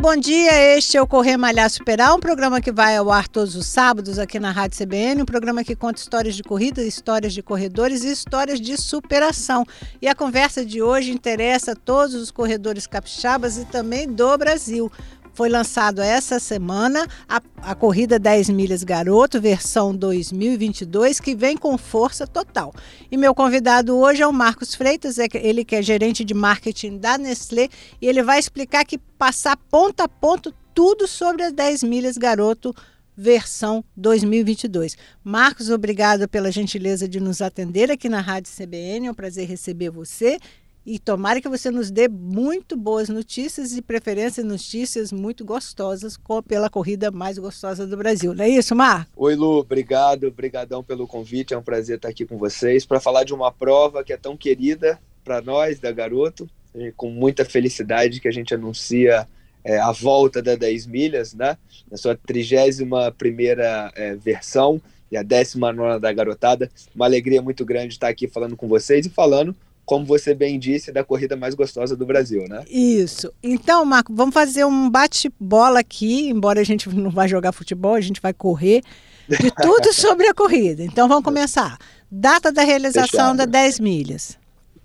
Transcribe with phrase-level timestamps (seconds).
[0.00, 0.52] Bom dia.
[0.76, 4.18] Este é o Correr Malhar Superar, um programa que vai ao ar todos os sábados
[4.18, 8.10] aqui na Rádio CBN, um programa que conta histórias de corrida, histórias de corredores e
[8.10, 9.66] histórias de superação.
[10.00, 14.90] E a conversa de hoje interessa a todos os corredores capixabas e também do Brasil.
[15.34, 21.78] Foi lançado essa semana a, a corrida 10 milhas garoto, versão 2022, que vem com
[21.78, 22.74] força total.
[23.10, 26.98] E meu convidado hoje é o Marcos Freitas, é ele que é gerente de marketing
[26.98, 27.68] da Nestlé,
[28.00, 32.74] e ele vai explicar que passar ponto a ponto tudo sobre as 10 milhas garoto
[33.16, 34.96] versão 2022.
[35.22, 39.06] Marcos, obrigado pela gentileza de nos atender aqui na Rádio CBN.
[39.06, 40.38] É um prazer receber você
[40.84, 46.42] e tomara que você nos dê muito boas notícias e preferência notícias muito gostosas com,
[46.42, 48.34] pela corrida mais gostosa do Brasil.
[48.34, 49.08] Não é isso, Mar?
[49.16, 51.54] Oi, Lu, obrigado, obrigadão pelo convite.
[51.54, 54.36] É um prazer estar aqui com vocês para falar de uma prova que é tão
[54.36, 56.48] querida para nós da Garoto,
[56.96, 59.28] com muita felicidade que a gente anuncia
[59.64, 61.56] é, a volta da 10 milhas, né?
[61.88, 66.68] Na sua 31 primeira é, versão e a 19 da garotada.
[66.94, 70.92] Uma alegria muito grande estar aqui falando com vocês e falando como você bem disse,
[70.92, 72.64] da corrida mais gostosa do Brasil, né?
[72.68, 73.32] Isso.
[73.42, 78.00] Então, Marco, vamos fazer um bate-bola aqui, embora a gente não vá jogar futebol, a
[78.00, 78.82] gente vai correr
[79.28, 80.82] de tudo sobre a corrida.
[80.82, 81.78] Então, vamos começar.
[82.10, 83.36] Data da realização Fechado.
[83.38, 84.38] da 10 milhas.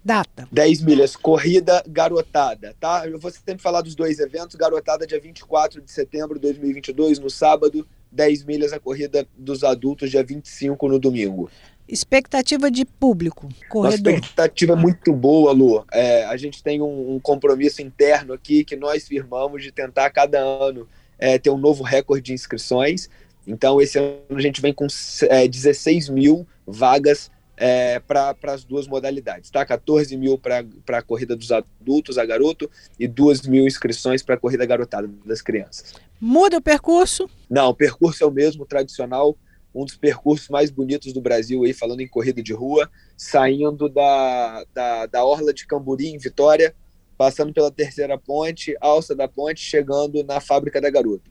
[0.03, 0.47] Data.
[0.51, 3.05] 10 milhas, corrida garotada, tá?
[3.05, 4.55] Eu vou sempre falar dos dois eventos.
[4.55, 7.85] Garotada, dia 24 de setembro de 2022, no sábado.
[8.09, 11.49] 10 milhas, a corrida dos adultos, dia 25 no domingo.
[11.87, 14.11] Expectativa de público, corredor.
[14.11, 15.85] Nossa expectativa é muito boa, Lu.
[15.91, 20.39] É, a gente tem um, um, compromisso interno aqui que nós firmamos de tentar cada
[20.39, 23.09] ano é, ter um novo recorde de inscrições.
[23.47, 24.85] Então, esse ano a gente vem com
[25.29, 29.65] é, 16 mil vagas é, para as duas modalidades, tá?
[29.65, 34.37] 14 mil para a corrida dos adultos, a garoto, e 2 mil inscrições para a
[34.37, 35.95] corrida garotada das crianças.
[36.19, 37.29] Muda o percurso?
[37.49, 39.35] Não, o percurso é o mesmo, tradicional
[39.77, 44.65] um dos percursos mais bonitos do Brasil, aí, falando em corrida de rua, saindo da,
[44.73, 46.75] da, da Orla de Camburi, em Vitória,
[47.15, 51.29] passando pela terceira ponte, alça da ponte, chegando na fábrica da Garota.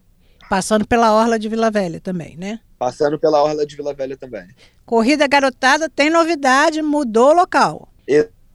[0.49, 2.61] Passando pela Orla de Vila Velha também, né?
[2.79, 4.47] Passando pela Orla de Vila Velha também.
[4.85, 7.89] Corrida garotada tem novidade, mudou o local.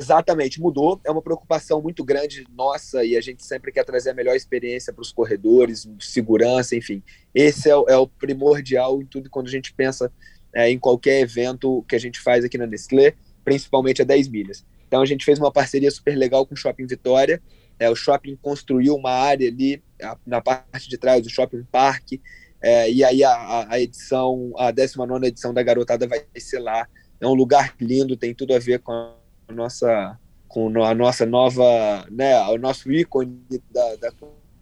[0.01, 0.99] Exatamente, mudou.
[1.05, 4.91] É uma preocupação muito grande nossa e a gente sempre quer trazer a melhor experiência
[4.91, 7.03] para os corredores, segurança, enfim.
[7.35, 10.11] Esse é o, é o, primordial em tudo quando a gente pensa
[10.55, 13.13] é, em qualquer evento que a gente faz aqui na Nestlé,
[13.45, 14.65] principalmente a 10 milhas.
[14.87, 17.39] Então a gente fez uma parceria super legal com o Shopping Vitória.
[17.77, 22.19] É, o shopping construiu uma área ali a, na parte de trás do Shopping Parque.
[22.59, 26.87] É, e aí a, a edição, a 19 edição da Garotada vai ser lá.
[27.19, 29.20] É um lugar lindo, tem tudo a ver com
[29.51, 30.17] nossa
[30.47, 33.41] com a nossa nova, né, o nosso ícone
[33.71, 34.11] da, da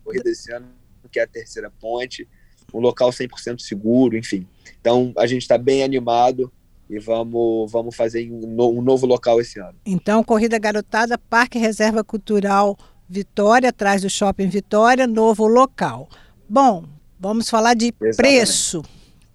[0.04, 0.68] corrida desse ano,
[1.12, 2.28] que é a terceira ponte,
[2.72, 4.48] um local 100% seguro, enfim.
[4.80, 6.52] Então a gente está bem animado
[6.88, 9.76] e vamos, vamos fazer um novo local esse ano.
[9.86, 16.08] Então, Corrida Garotada, Parque Reserva Cultural Vitória, atrás do Shopping Vitória, novo local.
[16.48, 16.86] Bom,
[17.20, 18.16] vamos falar de Exatamente.
[18.18, 18.84] preço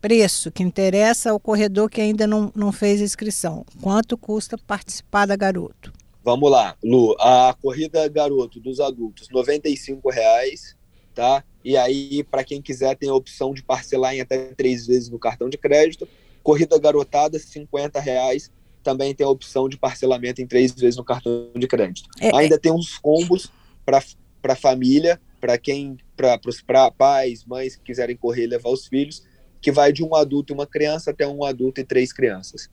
[0.05, 3.65] preço que interessa ao corredor que ainda não, não fez inscrição.
[3.81, 5.91] Quanto custa participar da Garoto?
[6.23, 7.17] Vamos lá, Lu.
[7.19, 10.77] A corrida Garoto dos adultos, R$ reais,
[11.15, 11.43] tá?
[11.65, 15.19] E aí, para quem quiser, tem a opção de parcelar em até três vezes no
[15.19, 16.07] cartão de crédito.
[16.43, 18.51] Corrida Garotada, R$ reais.
[18.83, 22.11] Também tem a opção de parcelamento em três vezes no cartão de crédito.
[22.21, 22.37] É, é.
[22.37, 22.59] Ainda é...
[22.59, 23.51] tem uns combos
[23.87, 29.23] para família, para quem, para pais, mães que quiserem correr e levar os filhos
[29.65, 32.69] que vai de um adulto e uma criança até um adulto e três crianças.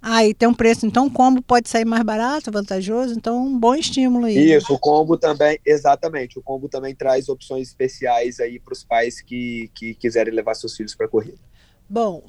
[0.00, 3.58] Ah, e tem um preço, então o combo pode sair mais barato, vantajoso, então um
[3.58, 4.52] bom estímulo aí.
[4.52, 9.20] Isso, o combo também, exatamente, o combo também traz opções especiais aí para os pais
[9.20, 11.40] que, que quiserem levar seus filhos para a corrida.
[11.90, 12.22] Bom,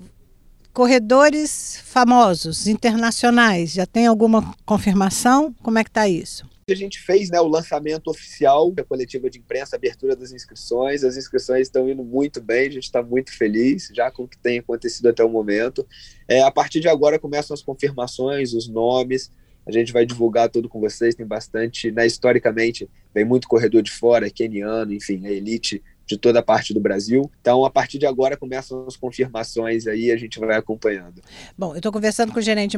[0.73, 5.53] corredores famosos, internacionais, já tem alguma confirmação?
[5.61, 6.43] Como é que está isso?
[6.73, 11.01] A gente fez né, o lançamento oficial da coletiva de imprensa, abertura das inscrições.
[11.03, 14.37] As inscrições estão indo muito bem, a gente está muito feliz já com o que
[14.37, 15.87] tem acontecido até o momento.
[16.27, 19.31] É, a partir de agora começam as confirmações, os nomes.
[19.65, 21.15] A gente vai divulgar tudo com vocês.
[21.15, 26.39] Tem bastante, né, historicamente, vem muito corredor de fora, keniano, enfim, a elite de toda
[26.39, 27.31] a parte do Brasil.
[27.39, 31.21] Então, a partir de agora começam as confirmações aí, a gente vai acompanhando.
[31.57, 32.77] Bom, eu estou conversando com o gerente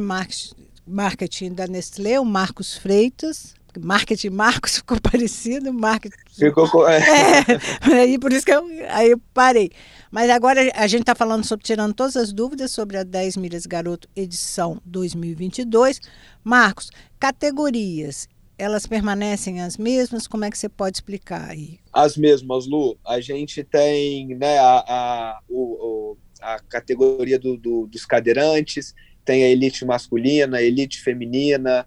[0.86, 6.16] marketing da Nestlé, o Marcos Freitas, Marketing Marcos ficou parecido, marketing.
[6.32, 6.68] Ficou.
[6.90, 9.70] É, aí por isso que eu, aí eu parei.
[10.10, 13.66] Mas agora a gente está falando sobre, tirando todas as dúvidas sobre a 10 Milhas
[13.66, 16.00] Garoto edição 2022.
[16.42, 18.28] Marcos, categorias,
[18.58, 20.26] elas permanecem as mesmas?
[20.26, 21.78] Como é que você pode explicar aí?
[21.92, 22.98] As mesmas, Lu.
[23.06, 28.94] A gente tem né, a, a, o, a categoria do, do, dos cadeirantes,
[29.24, 31.86] tem a elite masculina, a elite feminina,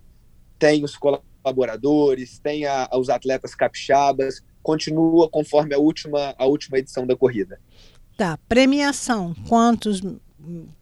[0.58, 1.33] tem os colaboradores,
[2.40, 7.60] tem a, os atletas capixabas, continua conforme a última, a última edição da corrida.
[8.16, 10.02] Tá, premiação, quantos,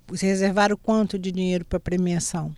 [0.07, 2.55] vocês reservaram quanto de dinheiro para premiação?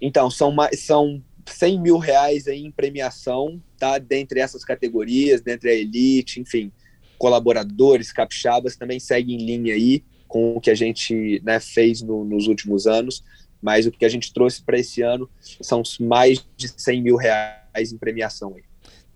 [0.00, 3.98] Então, são, são 100 mil reais aí em premiação, tá?
[3.98, 6.72] Dentre essas categorias, dentre a elite, enfim,
[7.18, 12.24] colaboradores, capixabas, também segue em linha aí com o que a gente né, fez no,
[12.24, 13.22] nos últimos anos,
[13.60, 15.28] mas o que a gente trouxe para esse ano
[15.60, 18.64] são mais de 100 mil reais em premiação aí.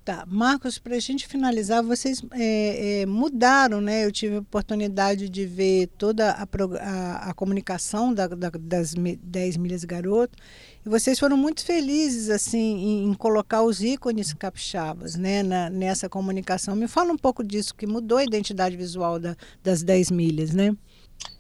[0.05, 4.05] Tá, Marcos, para a gente finalizar, vocês é, é, mudaram, né?
[4.05, 9.57] Eu tive a oportunidade de ver toda a, a, a comunicação da, da, das 10
[9.57, 10.39] milhas garoto
[10.85, 15.43] e vocês foram muito felizes assim em, em colocar os ícones capixabas, né?
[15.43, 16.77] Na, nessa comunicação.
[16.77, 20.77] Me fala um pouco disso, que mudou a identidade visual da, das 10 milhas, né?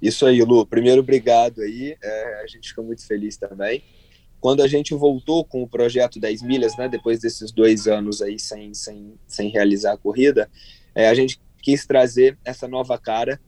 [0.00, 0.66] Isso aí, Lu.
[0.66, 1.96] Primeiro, obrigado aí.
[2.02, 3.82] É, a gente ficou muito feliz também.
[4.40, 8.38] Quando a gente voltou com o projeto 10 milhas, né, depois desses dois anos aí
[8.38, 10.50] sem, sem, sem realizar a corrida,
[10.94, 13.40] é, a gente quis trazer essa nova cara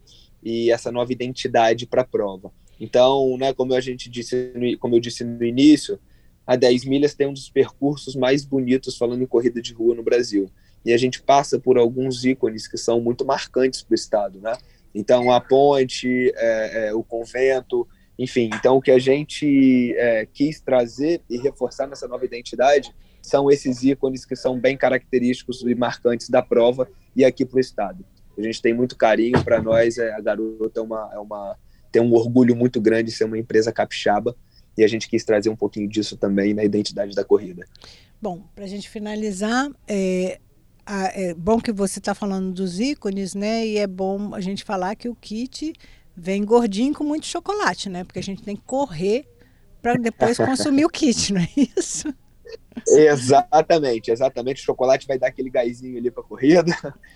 [0.43, 2.51] e essa nova identidade para a prova.
[2.81, 5.99] Então, né, como a gente disse, como eu disse no início,
[6.47, 10.03] a 10 milhas tem um dos percursos mais bonitos falando em corrida de rua no
[10.03, 10.51] Brasil.
[10.85, 14.57] E a gente passa por alguns ícones que são muito marcantes para o estado, né?
[14.97, 17.87] Então, a ponte, é, é, o convento,
[18.19, 23.51] enfim, então o que a gente é, quis trazer e reforçar nessa nova identidade são
[23.51, 28.03] esses ícones que são bem característicos e marcantes da prova e aqui para o estado.
[28.39, 31.57] A gente tem muito carinho para nós, é, a garota é uma, é uma,
[31.93, 34.35] tem um orgulho muito grande de ser uma empresa capixaba
[34.79, 37.67] e a gente quis trazer um pouquinho disso também na identidade da corrida.
[38.21, 40.41] Bom, para a gente finalizar, é,
[40.87, 43.67] é bom que você está falando dos ícones, né?
[43.67, 45.73] E é bom a gente falar que o kit
[46.17, 48.05] vem gordinho com muito chocolate, né?
[48.05, 49.27] Porque a gente tem que correr
[49.83, 52.13] para depois consumir o kit, não é isso?
[52.89, 54.63] Exatamente, exatamente.
[54.63, 56.73] O chocolate vai dar aquele gásinho ali para corrida,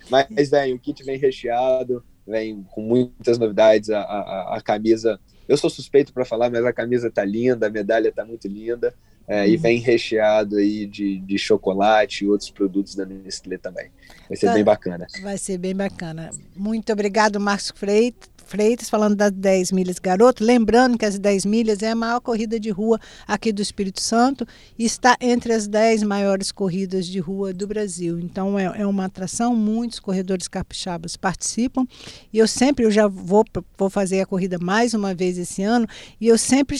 [0.09, 3.89] mas vem, o kit vem recheado, vem com muitas novidades.
[3.89, 7.69] A, a, a camisa, eu sou suspeito para falar, mas a camisa tá linda, a
[7.69, 8.93] medalha tá muito linda.
[9.27, 9.47] É.
[9.47, 13.89] E vem recheado aí de, de chocolate e outros produtos da Nestlé também.
[14.27, 15.07] Vai ser tá, bem bacana.
[15.21, 16.31] Vai ser bem bacana.
[16.55, 18.31] Muito obrigado, Márcio Freitas.
[18.51, 20.43] Freitas, falando das 10 milhas garoto.
[20.43, 24.45] Lembrando que as 10 milhas é a maior corrida de rua aqui do Espírito Santo
[24.77, 28.19] e está entre as 10 maiores corridas de rua do Brasil.
[28.19, 31.87] Então é, é uma atração, muitos corredores capixabas participam.
[32.33, 33.45] E eu sempre, eu já vou,
[33.77, 35.87] vou fazer a corrida mais uma vez esse ano,
[36.19, 36.77] e eu sempre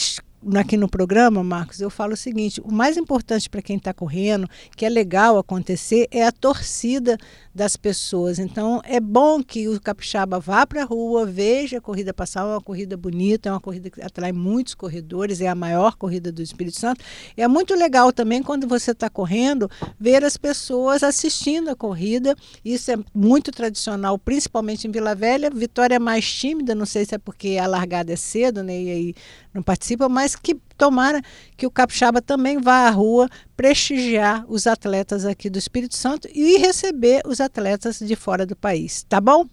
[0.56, 4.48] aqui no programa, Marcos, eu falo o seguinte: o mais importante para quem está correndo,
[4.76, 7.16] que é legal acontecer, é a torcida
[7.54, 8.38] das pessoas.
[8.38, 12.44] Então, é bom que o capixaba vá para a rua, veja a corrida passar, é
[12.44, 16.42] uma corrida bonita, é uma corrida que atrai muitos corredores, é a maior corrida do
[16.42, 17.04] Espírito Santo.
[17.36, 22.34] É muito legal também quando você está correndo, ver as pessoas assistindo a corrida.
[22.64, 25.50] Isso é muito tradicional, principalmente em Vila Velha.
[25.50, 28.80] Vitória é mais tímida, não sei se é porque a largada é cedo, né?
[28.80, 29.14] E aí
[29.52, 31.22] não participa, mas que tomara
[31.56, 36.58] que o Capixaba também vá à rua prestigiar os atletas aqui do Espírito Santo e
[36.58, 39.46] receber os atletas de fora do país, tá bom?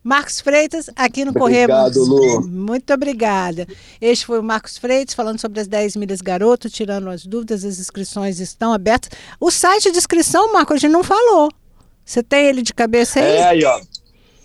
[0.00, 2.08] Marcos Freitas, aqui no Obrigado, Corremos.
[2.08, 2.46] Lu.
[2.46, 3.66] Muito obrigada.
[4.00, 7.80] Este foi o Marcos Freitas falando sobre as 10 milhas garoto, tirando as dúvidas, as
[7.80, 9.10] inscrições estão abertas.
[9.40, 11.50] O site de inscrição, Marcos, a gente não falou.
[12.04, 13.26] Você tem ele de cabeça aí?
[13.26, 13.80] É aí, ó.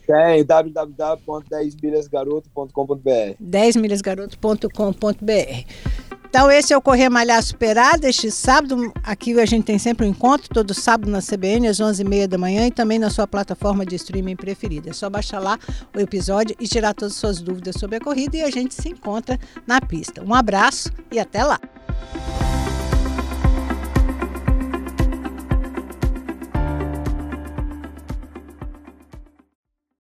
[0.07, 6.04] Tem www.10milhasgaroto.com.br 10milhasgaroto.com.br
[6.35, 8.91] então, esse é o Correr Malhar Superar deste sábado.
[9.05, 12.67] Aqui a gente tem sempre um encontro, todo sábado na CBN, às 11h30 da manhã,
[12.67, 14.89] e também na sua plataforma de streaming preferida.
[14.89, 15.57] É só baixar lá
[15.95, 18.89] o episódio e tirar todas as suas dúvidas sobre a corrida, e a gente se
[18.89, 20.21] encontra na pista.
[20.21, 21.57] Um abraço e até lá!